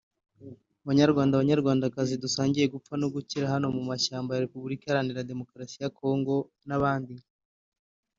[0.87, 6.35] Banyarwanda Banyarwandakazi dusangiye gupfa no gukira hano mu mashyamba ya Repuburika Iharanira Demokarasi ya Kongo
[6.67, 7.15] n’abandi